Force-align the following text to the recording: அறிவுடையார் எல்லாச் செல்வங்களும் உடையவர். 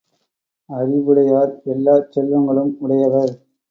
அறிவுடையார் 0.69 1.53
எல்லாச் 1.65 2.11
செல்வங்களும் 2.11 2.75
உடையவர். 2.79 3.33